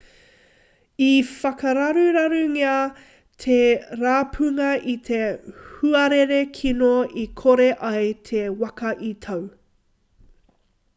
i 1.07 1.09
whakararurarungia 1.31 2.71
te 3.45 3.57
rapunga 4.05 4.71
e 4.95 4.97
te 5.11 5.21
huarere 5.67 6.41
kino 6.59 6.91
i 7.27 7.29
kore 7.43 7.71
ai 7.91 8.13
te 8.31 8.43
waka 8.65 8.97
i 9.13 9.15
tau 9.29 9.49